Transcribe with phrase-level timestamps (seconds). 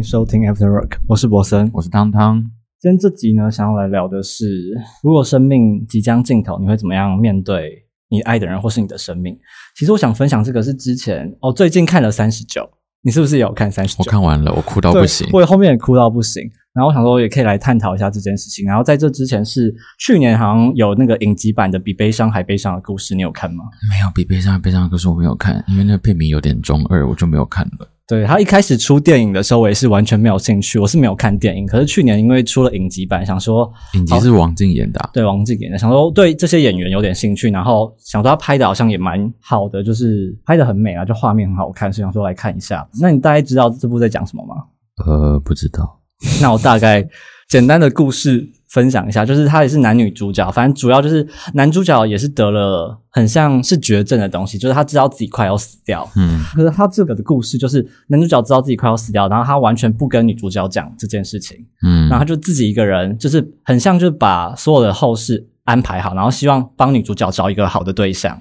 [0.00, 1.70] 迎收听 After Work，我是博森。
[1.74, 2.40] 我是汤汤。
[2.80, 4.70] 今天这集呢，想要来聊的是，
[5.02, 9.38] 如果生命即将尽头，你会怎么样面对你爱的人或是你的生命？
[9.76, 12.66] 其实我想分享这个是之前哦，最近看了三十九，
[13.02, 14.02] 你是不是也有看三十九？
[14.02, 15.28] 我看完了，我哭到不行。
[15.34, 16.42] 我也后面也哭到不行。
[16.72, 18.64] 然后我想说，也可以来探讨一下这件事情。
[18.64, 23.64] 然后在这之前是去年好像有那个影集版的《比悲伤还悲伤的故事》，你有看吗？
[23.90, 27.86] 没有比悲伤还悲伤的故事我没有看，因为那个片名有点中二，我就没有看了。
[28.10, 31.64] 对他一开始出电影的时候，我也是完全没有兴趣，我是没有看电影。
[31.64, 42.84] 可是去年因为出了影集版，想说影集是王静演的啊、对王静演的，想说对这些演员有点兴趣，然后想说他拍的好像也蛮好的，就是拍的很美啊，就画面很好看，所以想说来看一下。
[43.00, 44.56] 那你大概知道这部在讲什么吗？
[45.06, 46.00] 呃，不知道。
[46.42, 47.08] 那我大概
[47.48, 56.08] 简单的故事分享一下，就是他也是男女主角，反正主要就是男主角也是得了很像是绝症的东西，就是他知道自己快要死掉。
[56.16, 68.40] 嗯可是他这个的故事就是男主角知道自己快要死掉，然后他完全不跟女主角讲这件事情，嗯，然后他就自己一个人，就是很像就是把所有的后事安排好，然后希望帮女主角找一个好的对象，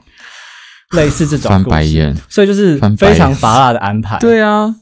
[0.96, 2.16] 类似这种翻白眼。
[2.30, 4.20] 所以就是非常拔辣的安排。
[4.20, 4.76] 对啊，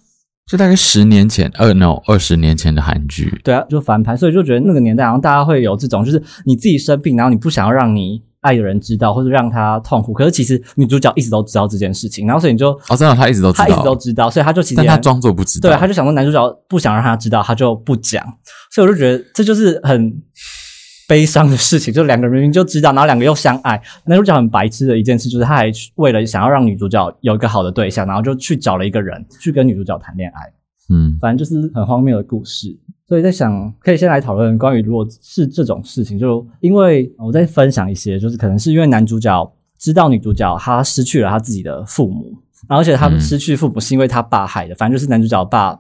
[0.48, 3.42] 就大概十年前，呃，no，二十年前的韩剧。
[3.44, 15.70] 对啊，就翻拍，所以就觉得那个年代好像大家会有这种，就是你自己生病，然后你不想要让你爱的人知道，或者让他痛苦，可是其实女主角一直都知道这件事情，然后所以你就哦，真的，她一直都知道，她一直都知道，所以她就其实也但她装作不知道。
[15.70, 18.24] 对，她就想说男主角不想让她知道，她就不讲，
[18.72, 20.22] 所以我就觉得这就是很
[21.08, 30.54] 悲伤的事情， 就两个人明明就知道，然后两个又相爱，男主角很白痴的一件事就是他还去为了想要让女主角有一个好的对象，然后就去找了一个人去跟女主角谈恋爱。
[30.90, 32.78] 嗯反正就是很荒谬的故事。
[33.08, 42.34] 所以在想，可以先来讨论关于如果是这种事情，就因为我在分享一些，就是可能是因为男主角知道女主角她失去了她自己的父母，
[42.68, 45.80] 而且他失去父母是因为他爸害的，反正就是男主角爸。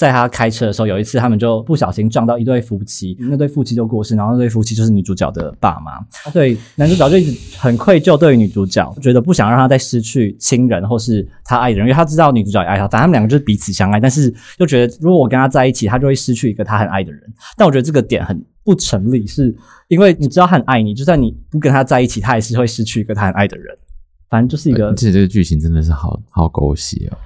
[0.00, 6.00] 在他开车的时候，有一次他们就不小心撞到一对夫妻，那对夫妻就过世，然后那对夫妻就是女主角的爸妈，
[6.32, 17.22] 所以男主角就一直很愧疚对于女主角，觉得不想让她再失去亲人或是他爱的人，因为他知道女主角也爱他，反正他们两个就是彼此相爱，但是又觉得如果我跟他在一起，他就会失去一个他很爱的人。
[17.58, 19.54] 但我觉得这个点很不成立，是
[19.88, 23.76] 因为你知道他很爱你，就算你不跟他在一起，他也是会失去一个他很爱的人。
[24.30, 27.18] 反正就是一个这这个剧情真的是好好狗血哦。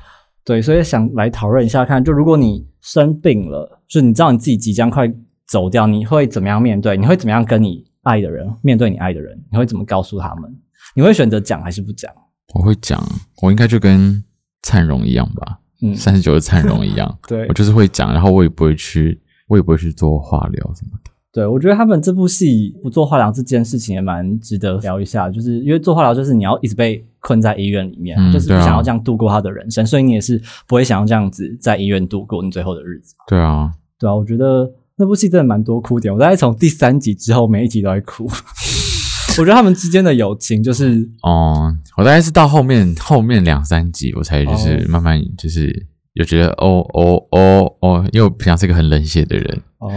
[0.44, 5.10] 对，所以想来讨论一下看，就如果你生病了，就你知道你自己即将快
[5.46, 6.96] 走掉，你会怎么样面对？
[6.96, 9.42] 你会怎么样跟你爱的人面对你爱的人？
[9.50, 10.54] 你会怎么告诉他们？
[10.94, 12.12] 你会选择讲还是不讲？
[12.54, 13.02] 我会讲，
[13.40, 14.22] 我应该就跟
[14.62, 19.18] 灿荣一样吧，嗯，三十九的灿荣一样， 对我就是会讲，然后我也不会去，
[19.48, 21.10] 我也不会去做化疗什么的。
[21.34, 33.16] 对，我觉得他们这部戏不做化疗这件事情也蛮值得聊一下，就是因为做化疗就是你要一直被困在医院里面，嗯就是不想要这样度过他的人生，所以你也是不会想要这样子在医院度过你最后的日子。
[33.26, 38.30] 对啊，对啊，我觉得那部戏真的蛮多哭点，我大概从第三集之后每一集都在哭。
[39.36, 49.90] 我觉得他们之间的友情就是哦，我大概是到后面后面两三集，我才就是哦慢慢就是有觉得哦哦哦哦，因为我平常是一个很冷血的人，哦，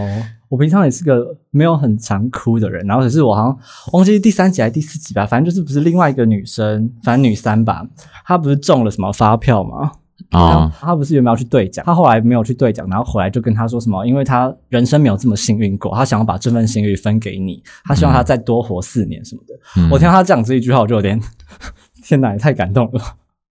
[0.50, 3.58] 我平常也是个没有很常哭的人，然后可是我好像
[3.94, 7.86] 忘记第三集还是第四集吧，反正就是不是另外一个女生，反正女三吧，
[8.26, 9.92] 她不是中了什么发票吗？
[10.32, 19.54] 啊、她不是原本要去兑奖，她后来没有去兑奖，然后回来就跟他说什么，因为他人生没有这么幸运过，他想要把这份幸运分给你，他希望他再多活四年什么的。
[19.78, 21.22] 嗯我听到他讲这一句话，我就有点
[22.04, 23.02] 天哪，也太感动了。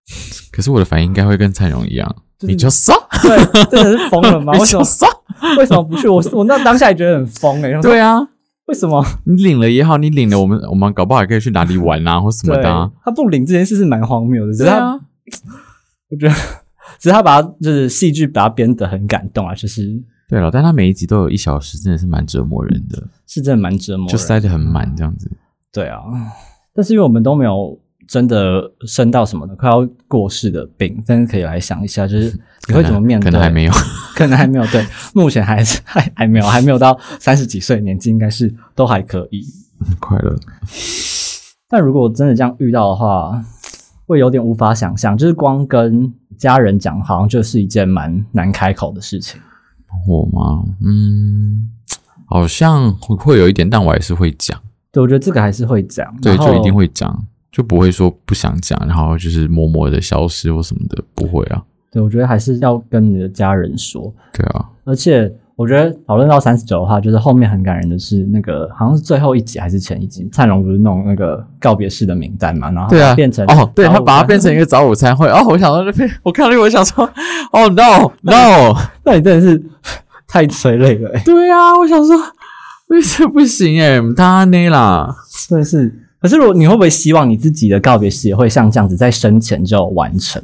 [0.53, 4.53] 可是我的反应应该会跟蔡荣一样，就是你就杀，对，真的是疯了吗？
[4.55, 5.07] 你 为什么杀，
[5.59, 6.09] 为什么不去？
[6.09, 7.81] 我我那当下也觉得很疯哎、欸。
[7.83, 8.21] 对啊，
[8.67, 9.05] 为什么？
[9.25, 12.91] 你领了也好，你领了，我们我们搞不好还可以去哪里玩啊，或什么的、啊。
[13.05, 15.01] 他不领这件事是蛮荒谬的，只是他，啊，
[16.11, 16.35] 我觉得
[16.99, 19.83] 只是他把他就是戏剧把他编得很感动啊，就是
[20.29, 25.31] 对了，但他每一集都有一小时，真的是蛮折磨人的，是真的蛮折磨人的，就塞得很满这样子。
[25.73, 26.01] 对啊，
[26.75, 32.39] 但是因为我们都没有真的生到什么的快要过世的病，但是可以来想一下，就是
[32.69, 33.25] 你会怎么面对？
[33.25, 33.73] 可能还没有，
[34.15, 34.67] 可能还没有。
[34.67, 39.45] 对，目前还是还 还没有，还没有到三十几岁年纪，应该是都还可以。
[40.01, 40.35] 快乐。
[41.69, 43.45] 但如果真的这样遇到的话，
[44.07, 49.41] 会有点无法想象，就是光跟家人讲，好像就是一件蛮难开口的事情。
[50.07, 50.63] 我吗？
[50.85, 51.69] 嗯，
[52.27, 54.57] 好像会会有一点，但我还是会讲。
[54.93, 61.63] 对，我觉得这个还是会讲，对，就一定会讲，就不会说不想讲，然后就是默默的消失或什么的，不会啊。
[61.91, 64.13] 对，我觉得还是要跟你的家人说。
[64.33, 75.27] 对啊，而且我觉得讨论到三十九的话，就是后面很感人的是那个好像是最后一集还是前一集，灿荣不是弄那个告别式的名单嘛，然后对啊，变成哦，对他把它变成一个早午餐会。
[75.29, 77.05] 哦，我想到这边，我看到那个，我想说，
[77.53, 79.63] 哦 no no， 那你真的是
[80.29, 82.15] 太催泪了、欸，对啊，我想说，
[82.89, 83.99] 为什么不行哎？
[84.15, 85.17] 他呢啦，
[85.49, 86.03] 真的是。
[86.21, 90.43] 可是如果你会不会希望你自己的告别式也会像这样子在生前就完成？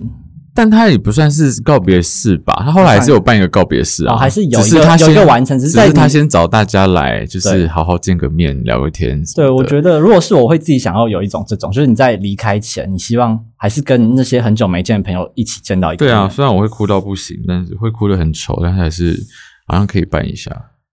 [0.55, 19.19] 但他也不算是告别式吧，他后来还是有办一个告别式啊，哦还是有只一个有一个完成只是只是他先找大家来，就是好好见个面，聊个天对，我觉得如果是我会自己想要有一种这种，就是你在离开前，你希望还是跟那些很久没见的朋友一起见到一个对啊，虽然我会哭到不行，但是会哭得很丑，但是还是
[19.67, 20.51] 好像可以办一下。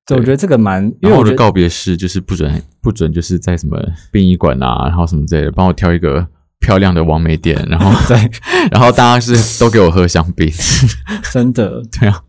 [0.09, 3.77] 对，我觉得这个蛮，因为我觉得告别式就是不准不准就是在什么
[4.11, 6.27] 殡仪馆啊，然后什么之类的，帮我挑一个
[6.59, 8.17] 漂亮的完美店，然后 对，
[8.71, 10.51] 然后大家是都给我喝香槟，
[11.31, 12.21] 真的， 对啊，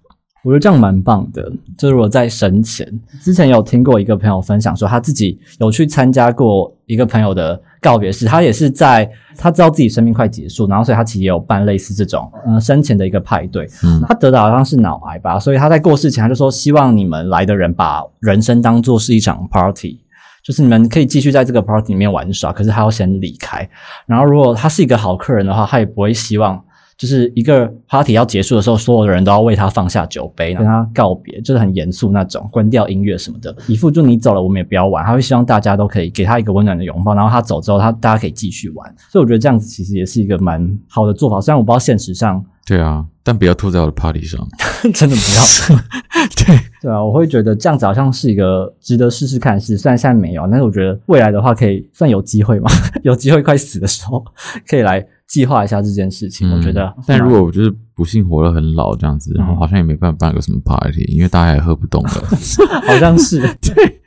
[0.45, 1.51] 我觉得这样蛮棒的。
[1.79, 2.87] 就是我在生前
[3.23, 13.67] 之前有听过一个朋友分享说，他自己有去参加过一个朋友的告别式，他也是在他知道自己生命快结束，然后所以他其实也有办类似这种呃生前的一个派对。
[13.83, 20.01] 嗯他得的好像是脑癌吧，所以他在过世前他就说，希望你们来的人把人生当做是一场 party。
[20.43, 23.69] 就是你们可以继续在这个 party 里面玩耍，可是他要先离开。
[24.07, 26.59] 然后，如果他是一个好客人的话，他也不会希望
[27.01, 35.03] 就是一个 party 要结束的时候，所有的人都要为他放下酒杯，跟他告别，就是很严肃那种，关掉音乐什么的，一副就你走了，我们也不要玩。
[35.03, 38.95] 他会希望大家都可以给他一个温暖的拥抱，然后他走之后，他大家可以继续玩。
[39.11, 41.41] 所以我觉得这样子其实也是一个蛮好的做法。
[41.41, 44.47] 虽然我不知道现实上对啊，但不要吐在我的 party 上。
[44.95, 45.81] 真的不要，
[46.37, 49.77] 对，对啊，我会觉得这样子好像是一个值得试试看的事。
[49.77, 52.71] 虽然现在没有，但是我觉得未来的话可以算有机会嘛，
[53.03, 54.23] 有机会快死的时候
[54.67, 56.51] 可以来计划一下这件事情。
[56.53, 62.11] 我觉得嗯，但如果我就是不幸活得很老这样子，然后嗯好像也没办法办个什么 party，因为大家也喝不动了。
[62.87, 64.01] 好像是 对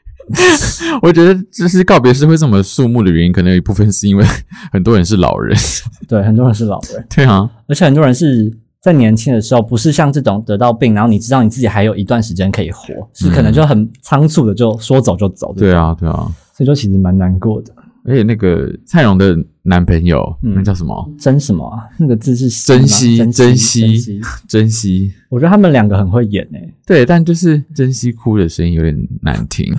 [1.02, 4.25] 我觉得就是告别式会这么肃穆的原因，可能有一部分是因为
[4.72, 5.58] 很多人是老人。
[6.08, 7.06] 对，很多人是老人。
[7.14, 15.54] 对啊，而且很多人是在年轻的时候，不是像这种得到病，然后你知道你自己还有一段时间可以活，是可能就很仓促的就说走就走。
[15.58, 16.30] 对，啊，对啊。
[16.56, 17.74] 所以就其实蛮难过的。
[18.06, 21.10] 而且那个蔡荣的男朋友，嗯那叫什么？
[21.18, 21.84] 珍什么啊？
[21.98, 25.14] 那个字是珍惜珍珍惜，珍惜。
[25.30, 29.74] 我觉得他们两个很会演诶、欸对，但就是珍惜哭的声音有点难听，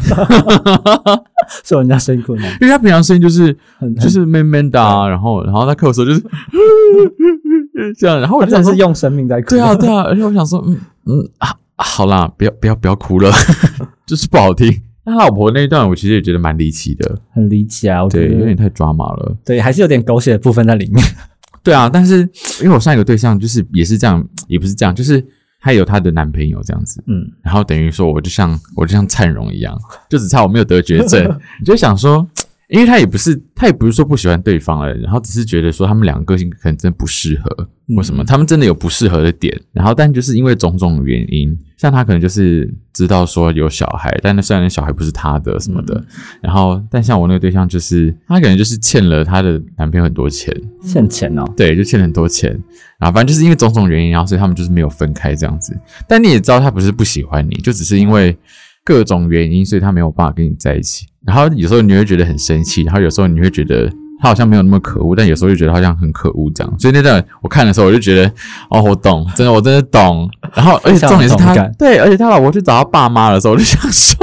[1.63, 6.23] 所以人家声音困难，因为他平常声音就是很就是闷闷的啊，然后然后他哭的时候就是
[7.99, 9.51] 这样，然后我他就想说真的是用生命在哭。
[9.51, 13.31] 对啊，对啊，而且我想说，嗯嗯啊，好啦，不要不要不要哭了，
[14.07, 14.81] 就是不好听。
[15.05, 19.37] 那他老婆那一段，我其实也觉得蛮离奇的，很离奇啊，我觉对，得有点太抓马了。
[19.45, 21.05] 对，还是有点狗血的部分在里面。
[21.63, 22.29] 对啊，但是
[22.63, 25.25] 因为我上一个对象就是也是这样，也不是这样，就是
[25.61, 29.79] 她有她的男朋友这样子，嗯，然后等于说我就像我就像灿荣一样，
[30.09, 31.25] 就只差我没有得绝症，
[31.61, 32.27] 你就想说。
[32.69, 38.25] 因为他也不是，他也不是说不喜欢对方了，然后只是觉得说他们两个个性可能真的不适合，嗯为什么？
[38.25, 46.07] 他们真的有不适合的点，然后但就是因为种种原因，像他可能就是知道说有小孩，但那虽然那小孩不是他的什么的，嗯
[46.43, 52.51] 然后但像我那个对象就是他可能就是欠了他的男朋友很多钱，欠钱哦，对，就欠了很多钱，
[52.99, 55.79] 然后反正就是因为种种原因，然后所以他们就是没有分开这样子。
[56.09, 58.35] 但你也知道他不是不喜欢你，就只是因为
[58.85, 61.07] 各种原因，所以他没有办法跟你在一起。
[61.27, 63.89] 然后有时候你会觉得很生气，然后有时候你会觉得
[64.21, 66.79] 他好像没有那么可恶，但有时候又觉得好像很可恶这样。
[66.79, 68.31] 所以那段我看的时候，我就觉得
[68.69, 70.29] 哦，我懂，真的我真的懂。
[70.55, 74.19] 然后而且重点是他对，而且他老婆去找他爸妈的时候，我就想说，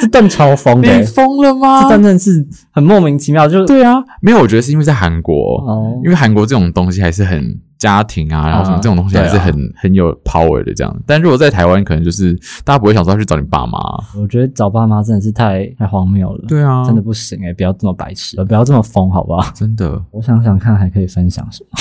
[0.00, 1.88] 这段超疯的欸、你疯了吗这？
[1.88, 5.34] 段真的是很莫名其妙，就对啊，没有，我觉得是因为在韩国，
[5.66, 10.96] 哦因为韩国这种东西还是很家庭啊，然后什么啊这种东西还是很、很有 power 的这样。
[11.06, 13.78] 但如果在台湾，可能就是大家不会想说要去找你爸妈。
[14.16, 19.50] 我觉得找爸妈真的是太太荒谬了，对啊真的不行哎、不要这么白痴，不要这么疯，好不好？
[19.54, 21.78] 真的我想想看，还可以分享什么？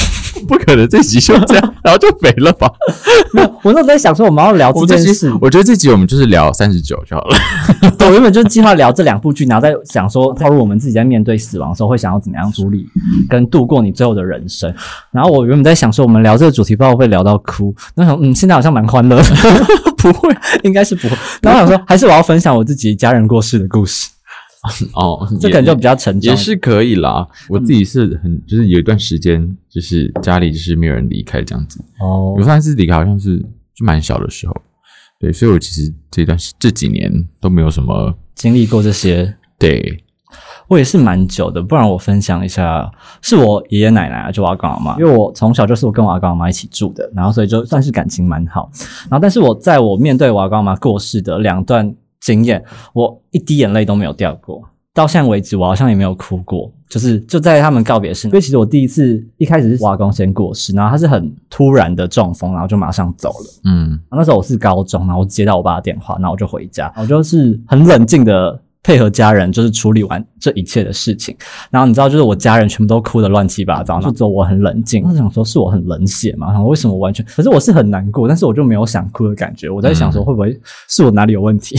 [0.47, 2.69] 不可能，这集就这样，然后就没了吧？
[3.33, 7.37] 没有，我那时候在想说，我们要聊这件事，，我觉得这集我们就是聊三十九就好了。
[7.97, 12.87] 对我原本就是计划聊这两部剧，然后再想说，套入我们自己在面对死亡的时候会想要怎么样处理
[13.29, 14.73] 跟度过你最后的人生。
[15.11, 17.73] 然后我原本在想说，我们聊这个主题，不知道会聊到哭。
[17.95, 19.23] 那想，嗯，现在好像蛮欢乐的，
[19.97, 21.15] 不会，应该是不会。
[21.41, 24.09] 然后我想说，还是我要分享我自己家人过世的故事，
[24.93, 26.29] 哦，也这可能就比较沉重。
[26.29, 27.25] 也是可以啦。
[27.47, 31.79] 我自己是很就是有一段时间，就是家里就是没有人离开这样子。
[31.99, 33.39] 哦我，上一次离开好像是
[33.73, 34.53] 就蛮小的时候，
[35.19, 40.03] 对，所以我其实这段时这几年都没有什么经历过这些，对，
[40.67, 48.69] 我也是蛮久的，不然我分享一下，是我爷爷奶奶啊，就我阿公阿妈，因为我从小就是我跟我阿公阿妈一起住的，然后所以就算是感情蛮好。
[49.09, 54.61] 然后，但是我在我面对我阿公阿妈过世的两段经验，我一滴眼泪都没有掉过，
[54.93, 56.71] 到现在为止我好像也没有哭过。
[56.89, 63.61] 就是就在他们告别式，因为其实我第一次一开始是我阿公先过世，然后他是很突然的中风，然后就马上走了。
[63.65, 68.59] 嗯，那时候我是高中，然后我接到我爸的电话，然后我就回家，我就是很冷静的
[68.89, 71.37] 配合家人，就是处理完这一切的事情。
[71.69, 75.03] 然后你知道，就是我家人全部都哭得乱七八糟，就只有我很冷静。
[75.07, 76.47] 我想说，是我很冷血嘛？
[76.47, 77.23] 然后为什么完全？
[77.27, 79.69] 可是我是很难过，但是我就没有想哭的感觉。
[79.69, 81.75] 我在想说，会不会是我哪里有问题？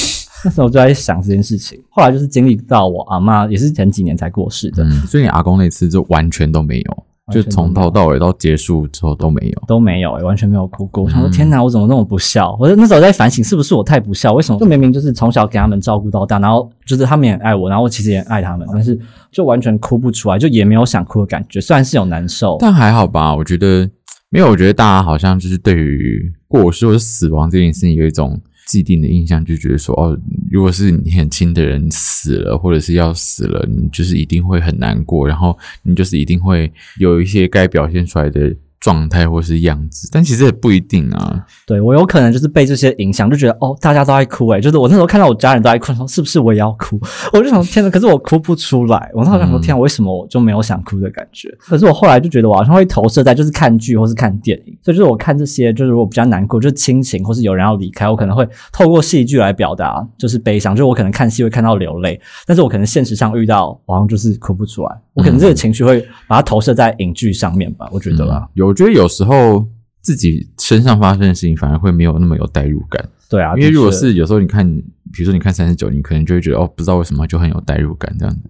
[0.42, 1.78] 那时候我就在想这件事情。
[1.90, 9.62] 后来就是经历到我阿妈也是前几年才过世的，嗯，所以你阿公那次就完全都没有，就从头到尾到结束之后都没有。
[9.66, 11.04] 都没有、欸，完全没有哭过。
[11.04, 12.54] 我想说，天哪，我怎么那么不孝？
[12.60, 14.34] 我那时候在反省，是不是我太不孝？
[14.34, 18.98] 为什么就明明就是从小给他们照顾到大，然后就是他们也爱我，然后我其实也爱他们，但是
[19.32, 21.60] 就完全哭不出来，就也没有想哭的感觉。
[21.60, 23.88] 虽然是有难受，但还好吧，我觉得
[24.28, 24.50] 没有。
[24.50, 30.18] 我觉得大家好像就是对于过世或者死亡这件事情有一种既定的印象，就觉得说哦，
[30.50, 38.54] 如果是你很亲的人死了，或者是要死了，你就是一定会很难过，然后你就是一定会有一些该表现出来的
[38.84, 41.42] 状态或是样子，但其实也不一定啊。
[41.66, 47.00] 对我有可能就是被这些影响，就觉得哦，大家都在哭诶、就是我那时候看到我家人都在哭，说是不是我也要哭？
[47.32, 49.10] 我就想天哪，可是我哭不出来。
[49.14, 51.48] 我那时候想说，嗯天啊，为什么我就没有想哭的感觉？
[51.60, 68.40] 可是我后来就觉得我好像会投射在就是看剧或是看电影，所以就是我看这些，就是如果比较难过，就是亲情或是有人要离开，我可能会透过戏剧来表达就是悲伤，就是我可能看戏会看到流泪，但是我可能现实上遇到，我好像就是哭不出来，我可能这个情绪会把它投射在影剧上面吧，我觉得啦。
[68.42, 69.66] 嗯有，我觉得有时候
[70.02, 74.68] 自己身上发生的事情反而会没有那么有代入感，对啊，因为如果是有时候你看，
[75.12, 78.42] 比如说你看三十九，你可能就会觉得哦，不知道为什么就很有代入感这样子。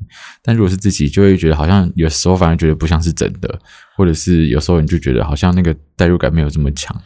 [0.42, 3.58] 但如果是自己，就会觉得好像有时候反而觉得不像是真的，
[3.96, 6.96] 或者是有时候你就觉得好像那个代入感没有这么强。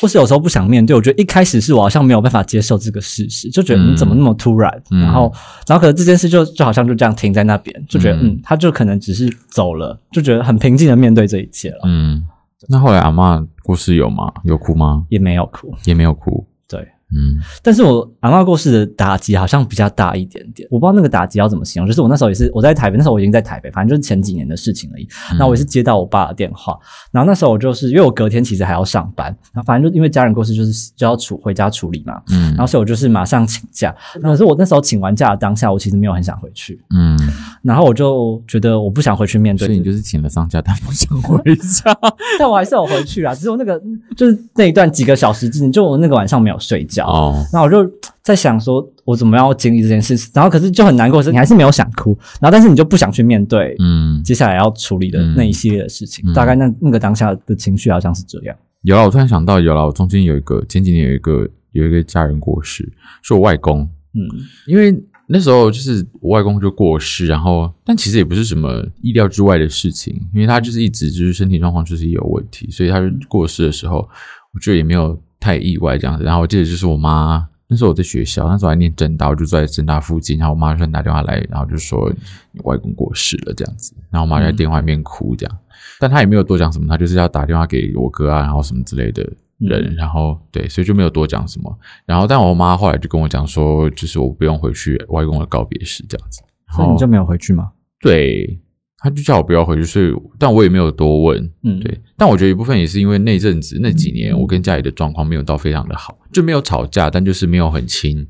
[0.00, 5.32] 或是有时候不想面对，我觉得一开始是我好像没有办法接受这个事实，就觉得嗯你怎么那么突然，嗯然后
[5.66, 12.24] 然后可能这件事就就好像就这样停在那边，就觉得嗯嗯他就可能只是走了，就觉得很平静的面对这一切了，嗯，
[12.68, 14.32] 那后来阿嬷故事有吗？
[14.44, 15.04] 有哭吗？
[15.08, 15.72] 也没有哭。
[15.84, 16.46] 也没有哭。
[16.68, 16.86] 对，
[17.16, 21.86] 嗯但是我阿妈过世的打击好像比较大一点点，我不知道那个打击要怎么形容。
[21.86, 25.04] 就是我那时候也是我在台北，那时候我已经在台北，反正就是前几年的事情而已。
[25.32, 26.78] 嗯那我也是接到我爸的电话，
[27.10, 32.20] 然后那时候我就是因为我隔天其实还要上班，然后反正就因为家人过世，就是就要处回家处理嘛。
[32.30, 33.94] 嗯然后所以我就是马上请假。
[34.20, 37.16] 那可是我那时候请完假的当下，我其实没有很想回去，嗯，
[37.62, 41.96] 然后我就觉得我不想回去面对所以你就是请了丧假， 但不想回家。
[42.38, 43.80] 但我还是有回去啊，只是我那个
[44.16, 47.03] 就是那一段几个小时之内，就我那个晚上没有睡觉。
[47.04, 47.88] 哦，那我就
[48.22, 56.32] 在想说，我怎么样经历这件事，然后可是就很难过，是你还是没有想哭，然后但是你就不想去面对嗯，接下来要处理的那一系列的事情，嗯。
[56.34, 58.56] 大概那那个当下的情绪好像是这样。
[58.82, 62.92] 有了，我突然想到，有了，我中间有一个前几年有一个有一个家人过世，
[63.22, 63.80] 是我外公，
[64.14, 64.20] 嗯。
[64.66, 64.94] 因为
[65.26, 74.06] 那时候就是我外公就过世，然后但其实也不是什么意料之外的事情，因为他就是一直就是身体状况就是有问题，所以他过世的时候，
[74.52, 76.24] 我觉得也没有太意外这样子。
[76.24, 82.10] 然后我记得就是我妈那时候我在学校，那时候还念正大，我就坐在正大附近，然后我妈就打电话来，然后就说
[82.52, 83.52] 你外公过世了。
[83.54, 85.58] 这样子，然后我妈就在电话里面哭这样，
[86.00, 89.22] 但她也没有多讲什么，她就是要打电话给我哥啊，然后什么之类的
[89.58, 89.96] 人，嗯。
[89.96, 91.78] 然后对，所以就没有多讲什么。
[92.06, 97.70] 然后但我妈后来就跟我讲说，就是我不用回去外公的告别式这样子，然后所以你就没有回去吗？
[98.00, 98.60] 对，
[98.98, 101.52] 他就叫我不要回去，所以但我也没有多问。
[101.62, 108.26] 嗯，对，但我觉得一部分也是因为那阵子那几年我跟家里的状况没有到非常的好，就没有吵架，但就是没有很亲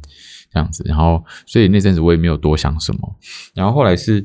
[0.52, 0.82] 这样子。
[0.84, 3.16] 然后所以那阵子我也没有多想什么。
[3.54, 4.24] 然后后来是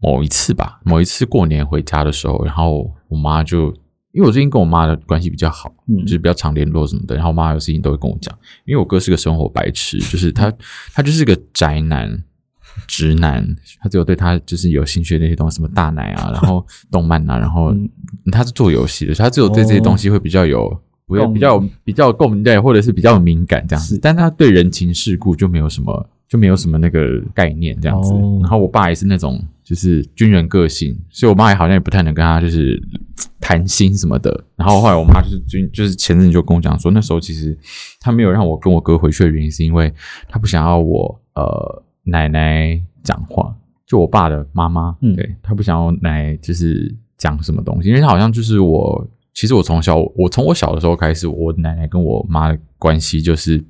[0.00, 3.68] 某一次吧，某一次过年回家的时候，然后我妈就
[4.10, 8.36] 因为我最近跟我妈的关系比较好，嗯就是比较常联络什么的，然后我妈有事情都会跟我讲。
[8.64, 10.52] 因为我哥是个生活白痴，就是他
[10.92, 12.24] 他就是个宅男。
[12.86, 13.44] 直男，
[13.80, 17.88] 他只有对他就是有兴趣的那些东西，什么大奶啊， 然后动漫啊，然后嗯
[18.32, 20.68] 他是做游戏的，所以他只有对这些东西会比较有，
[21.06, 23.98] 不会比较比较有共鸣对，或者是比较有敏感这样子。
[24.00, 28.12] 但他对人情世故就没有什么，就没有什么那个概念这样子。
[28.12, 32.78] 哦然后我爸也是那种就是军人个性，所以我妈也好像也不太能跟他就是
[33.40, 34.44] 谈心什么的。
[34.56, 37.56] 然后后来我妈就是军，就是前阵子就跟我讲说，那时候其实
[38.00, 39.92] 他没有让我跟我哥回去的原因，是因为
[40.28, 43.54] 他不想要我呃奶奶讲话，
[43.86, 53.62] 就我爸的妈妈，嗯对她不想要奶奶就是讲什么东西，因为她好像就是我，其实我从小我从我小的时候开始，我奶奶跟我妈的关系就是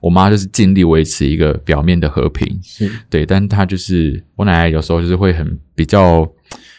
[0.00, 6.28] 我妈就是尽力维持一个表面的和平，是对，但她就是我奶奶有时候就是会很比较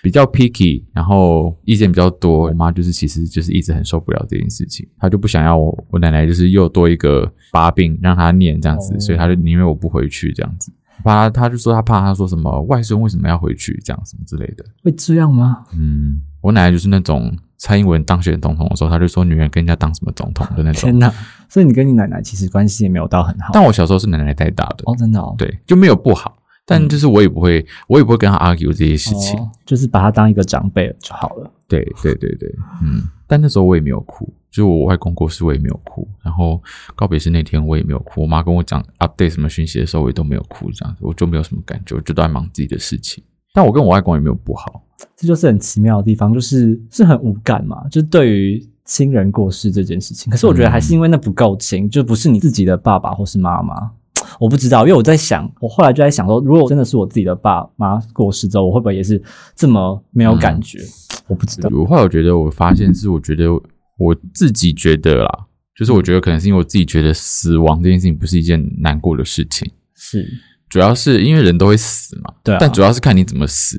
[0.04, 2.48] 比较 picky，然后意见比较多。
[2.48, 10.72] 我妈就是其实就是一直很受不了这件事情，她就不想要我我奶奶就是又多一个把柄让她念这样子，哦所以她就宁愿我不回去这样子。
[11.04, 14.66] 怕他就说他怕他说什么外孙为什么要回去这样什么之类的。
[14.84, 15.66] 会这样吗？
[15.74, 20.82] 嗯，我奶奶就是那种蔡英文当选总统的时候，她就说女人跟人家当什么总统的那种。
[20.82, 21.12] 天哪！
[21.48, 23.50] 所以你跟你奶奶其实关系也没有到很好。
[23.54, 26.38] 但我小时候是奶奶带大的，哦，真的哦，对，就没有不好。
[26.66, 29.40] 但就是我也不会，我也不会跟她 argue 这些事情。
[29.40, 31.52] 哦，就是把他当一个长辈就好了。
[31.68, 32.54] 对对对对，
[32.84, 33.02] 嗯。
[33.30, 36.60] 但那时候我也没有哭，就是我外公过世我也没有哭，然后
[36.96, 38.24] 告别式那天我也没有哭。
[38.24, 43.24] 我妈跟我讲 update 什么讯息的时候，我也都没有哭，这样子我就没有什么感觉，我就都在忙自己的事情。
[43.54, 44.82] 但我跟我外公也没有不好，
[45.16, 50.32] 这就是很奇妙的地方，就是是很无感嘛，就对于亲人过世这件事情。
[50.32, 53.92] 可是我觉得还是因为那不够亲，就不是你自己的爸爸或是妈妈。
[54.40, 59.22] 我不知道，因为我在想，我后来就在想说，如果真的是我自己的爸妈过世之后，我会不会也是
[59.56, 60.80] 这么没有感觉？
[61.28, 61.70] 我不知道。
[61.74, 63.52] 我后来我觉得我发现是，我觉得
[63.98, 70.26] 我自己觉得啦，就是我觉得可能是因为我自己觉得死亡这件事情不是一件难过的事情，是，
[70.70, 73.78] 主要是因为人都会死嘛，对啊但主要是看你怎么死。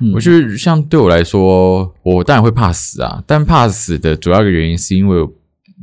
[0.00, 5.28] 嗯我觉得像对我来说，我当然会怕死啊，但怕死的主要一个原因是因为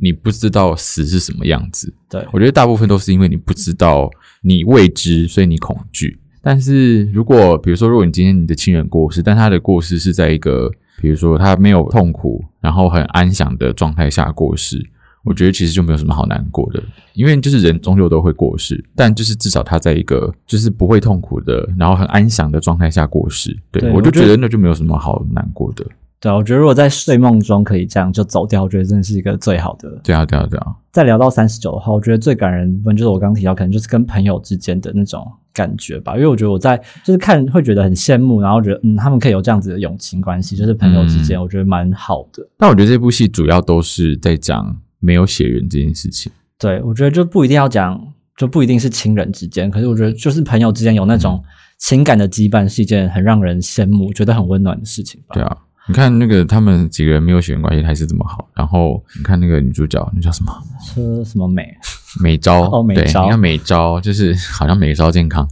[0.00, 1.92] 你不知道死是什么样子。
[2.08, 4.10] 对，我觉得大部分都是因为你不知道，
[4.42, 6.18] 你未知，所以你恐惧。
[6.42, 14.80] 但是如果比如说，如果你今天你的亲人过世，但他的过世是在一个比如说他没有痛苦，然后很安详的状态下过世，
[15.24, 16.80] 我觉得其实就没有什么好难过的，
[17.14, 25.84] 因为就是人终究都会过世，但就是至少他在一个就是不会痛苦的，然后很安详的状态下过世，对我就觉得那就没有什么好难过的。
[26.26, 29.88] 对啊，我觉得如果在睡梦中可以这样就走掉，我觉得真的是一个最好的。
[30.02, 36.16] 对啊，对啊，对啊，再聊到三十九的话，我觉得最感人的部分就是我刚刚提到，可能就是跟朋友之间的那种感觉吧。
[36.16, 42.44] 因为我觉得我在就是看会觉得很羡慕，然后觉得嗯，他们可以有这样子的友情关系，就是朋友之间，嗯我觉得蛮好的。
[42.58, 46.32] 但我觉得这部戏主要都是在讲没有血缘这件事情。
[46.58, 48.00] 对，我觉得就不一定要讲，
[48.36, 51.40] 就不一定是亲人之间，可是我觉得就是朋友之间有那种
[51.78, 55.34] 情感的羁绊，是一件很让人羡慕、觉得很温暖的事情吧。
[55.34, 55.56] 对啊，
[55.88, 60.52] 你看那个他们几个人没有血缘关系还是这么好，然后你看那个女主角，那叫什么？
[60.84, 61.62] 车什么美？
[62.22, 65.46] 美招对，哦美招你看美招就是 好像美招健康，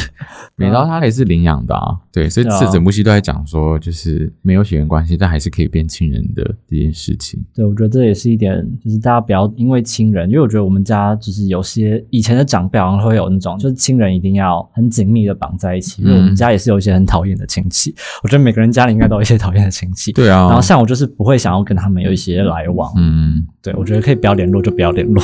[0.56, 7.38] 美招它也是领养的啊，对，所以这整部戏都在讲说，就是没有血缘关系，但还是可以变亲人的这件事情。
[7.54, 16.02] 对，我觉得这也是一点，就是大家不要因为亲人，因为我觉得我们家就是有些以前的长辈好像会有那种，就是亲人一定要很紧密的绑在一起。
[16.02, 20.12] 因为我们嗯家也是有一些很讨厌的亲戚，我觉得每个人家里应该都有一些讨厌的亲戚。
[20.12, 25.22] 对啊，然后像我就是不会想要跟他们有一些来往，嗯，对我觉得可以不要联络就不要联络。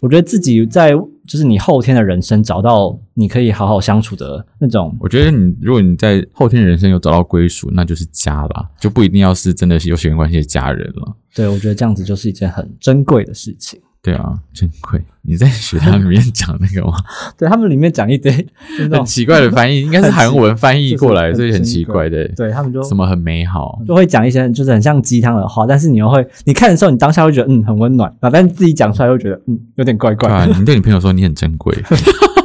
[0.00, 0.92] 我觉得自己在
[1.26, 11.16] 就是你后天的人生找到你可以好好相处的那种，我觉得你如果你在后天人生有找到归属，那就是家吧，就不一定要是真的是有血缘关系的家人了。
[11.34, 13.80] 对我觉得这样子就是一件很珍贵的事情。
[14.02, 15.02] 对啊，真贵。
[15.22, 16.96] 你在学堂里面讲那个吗？
[17.36, 18.32] 对他们里面讲一堆
[18.90, 22.26] 很奇怪的翻译，应该是韩文翻译过来，所以很奇怪的。
[22.28, 30.54] 对他们就什么很美好，就会讲一些就是很像鸡汤的话，但是你又会，你看的时候，你当下会觉得嗯很温暖，啊，但是自己讲出来又觉得嗯有点怪怪的。
[30.58, 31.76] 你对你朋友说你很珍贵，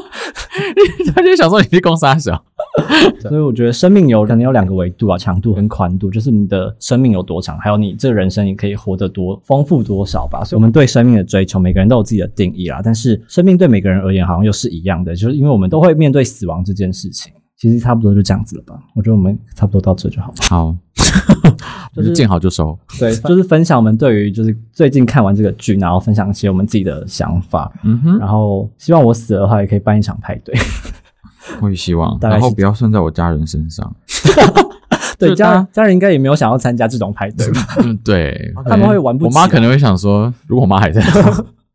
[1.15, 2.44] 他就想说你是公傻小。
[3.22, 10.44] 所以我觉得生命有可能有两个维度啊，长度跟宽度，就是你的生命有多长，还有你这人生你可以活得多丰富多少吧。
[10.44, 12.82] 所以我们对生命的追求，每个人都有自己的定义啦。
[12.84, 17.32] 但是生命对每个人而言好像又是一样的，就是因为我们都会面对死亡这件事情。
[17.58, 20.36] 其实差不多就这样子了吧，我觉得我们差不多到这就好了。
[20.50, 20.76] 好，
[21.96, 22.78] 就就是是见好就收。
[23.00, 30.56] 对， 就是分享我们对于就是最近看完这个剧，然后分享一些我们自己的想法，嗯哼，然后希望我死了的话也可以办一场派对。
[31.62, 33.96] 我也希望，然后不要算在我家人身上。
[35.20, 37.62] 对，家家家人应该也没有想要参加这种派对吧？
[37.84, 41.02] 嗯，对，他们会玩不起我妈可能会想说，如果我妈还在，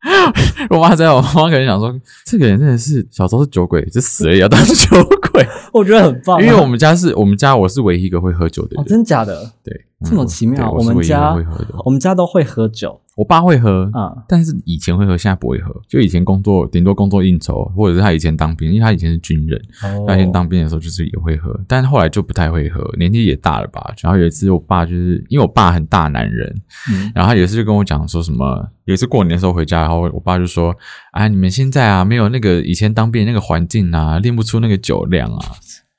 [0.69, 1.93] 我妈在，我妈可能想说，
[2.25, 5.47] 这个人真的是小时候是酒鬼，就死了也要当酒鬼。
[5.71, 10.69] 我觉得很棒啊，因为我们家是我们家我是唯一一个会喝酒的哦，人，真假的，对，这么嗯奇妙。
[10.71, 11.35] 对我们家
[11.85, 15.75] 我们家都会喝酒我爸会喝，啊，但是以前会喝，现在不会喝。
[15.87, 23.93] 就以前工作，顶多工作应酬，或者是他以前当兵，因为他以前是军人，哦他以前当兵的时候就是也会喝，但是后来就不太会喝，年纪也大了吧。
[24.01, 26.47] 然后有一次，我爸就是因为我爸很大男人，
[26.91, 30.73] 嗯然后他有一次就跟我讲说什么，有一次过年的时候回家，然后我爸就说
[31.11, 35.45] ：“啊，你们现在啊没有那个以前当兵那个环境啊，练不出那个酒量啊。”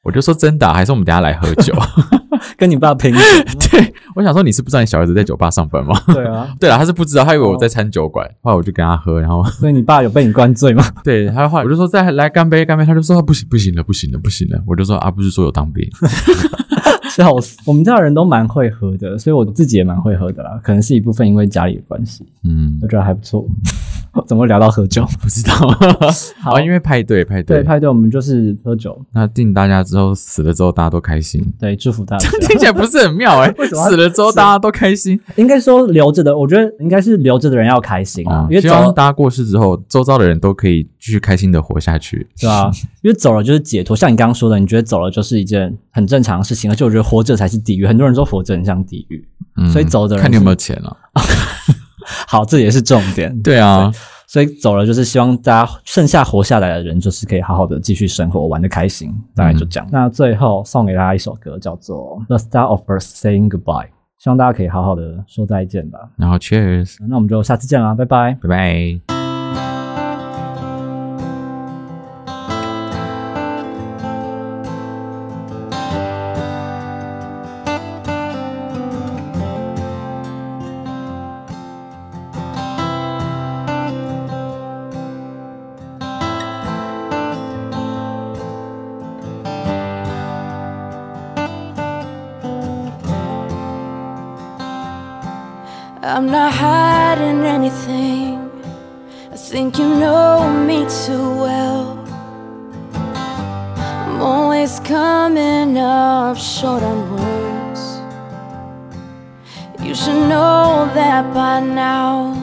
[0.03, 1.72] 我就说真的啊、还是我们等下来喝酒？
[2.59, 3.20] 跟你爸拼酒，
[3.70, 5.94] 对我想说你是不知道你小孩子在酒吧上班吗？
[6.12, 10.85] 对啊， 对啊，他是不知道，他以为我在餐酒馆，后来我就跟他喝，然后 所以你爸有被你灌醉吗？
[11.05, 15.88] 对他后来我就说再来干杯干杯，他就说不行不行了不行了不行了，我就说啊不是说有当兵，
[17.11, 17.59] 笑死！
[17.66, 20.59] 我们家的人都蛮会喝的，所以我自己也蛮会喝的啦。
[20.62, 23.46] 可能是一部分因为家里的关系，嗯我，觉得还不错。
[24.27, 25.05] 怎么会聊到喝酒？
[25.20, 25.55] 不知道，
[26.40, 32.29] 好啊，因为派对派对，对，派对我们就是喝酒，那定大家之后死了之后大家都开心，对，祝福大家。
[32.40, 42.27] 听起来不是很妙哎、为什么死了之后大家都开心应该说留着的，我觉得应该是留着的人要开心啊，因为希望大家过世之后，周遭的人都可以继续开心的活下去。
[42.38, 42.70] 对吧？
[43.03, 47.87] 因为走了就是解脱，像你刚刚说的，你觉得走了就是一件很正常的事情，而且我觉得活着才是地狱。
[47.87, 50.96] 很多人说活着很像地狱，嗯所以走的人看你有没有是钱了。
[52.29, 53.35] 好，这也是重点。
[53.42, 53.90] 对啊，
[54.27, 59.88] 所以走了就是希望大家剩下活下来的人，就是可以好好的继续生活，玩的开心，大概就这样。
[59.92, 63.87] 那最后送给大家一首歌，叫做《The Start of Us Saying Goodbye》，
[64.18, 65.98] 希望大家可以好好的说再见吧。
[66.16, 68.38] 然后 Cheers，那我们就下次见啦，拜拜。
[68.42, 69.12] 拜拜。
[96.14, 98.37] I'm not hiding anything.
[99.33, 102.05] I think you know me too well.
[102.92, 107.83] I'm always coming up short on words.
[109.83, 112.35] You should know that by now.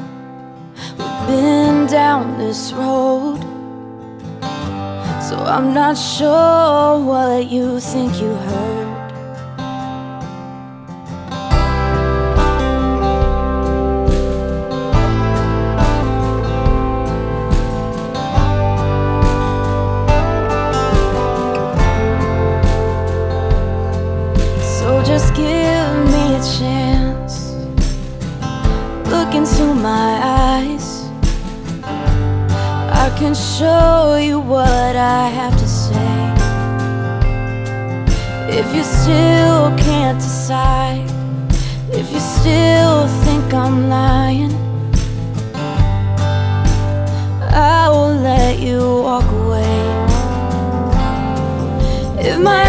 [0.97, 3.37] We've been down this road.
[5.29, 8.88] So I'm not sure what you think you heard.
[33.19, 36.19] Can show you what I have to say.
[38.57, 41.03] If you still can't decide,
[41.91, 44.53] if you still think I'm lying,
[47.51, 49.75] I will let you walk away.
[52.25, 52.68] If my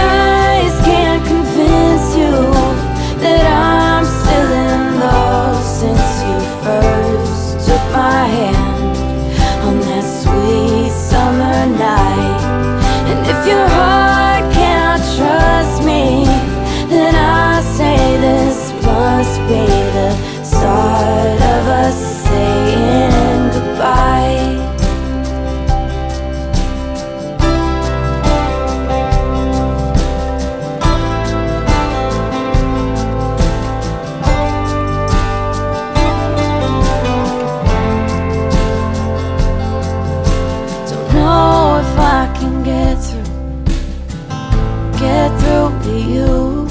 [45.90, 46.66] to you.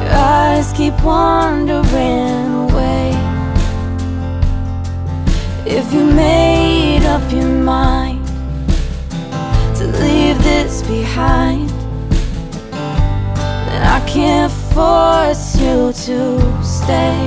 [0.00, 3.12] Your eyes keep wandering away.
[5.66, 8.26] If you made up your mind
[9.76, 11.68] to leave this behind,
[13.68, 16.18] then I can't force you to
[16.64, 17.20] stay.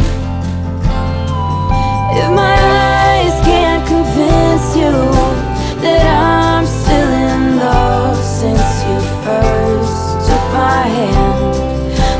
[2.20, 2.56] If my
[2.90, 4.96] eyes can't convince you
[5.84, 9.53] that I'm still in love since you first
[10.86, 11.56] hand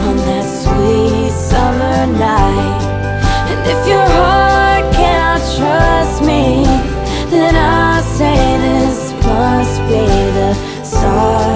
[0.08, 2.84] on that sweet summer night,
[3.50, 6.66] and if your heart cannot trust me,
[7.30, 8.36] then I say
[8.68, 10.06] this must be
[10.38, 11.53] the start